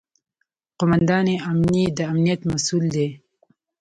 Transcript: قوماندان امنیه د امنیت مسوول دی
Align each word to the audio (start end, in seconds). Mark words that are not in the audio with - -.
قوماندان 0.79 1.27
امنیه 1.49 1.89
د 1.97 1.99
امنیت 2.11 2.41
مسوول 2.51 2.85
دی 2.95 3.07